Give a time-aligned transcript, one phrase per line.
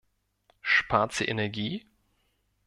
[0.63, 1.85] Spart sie Energie?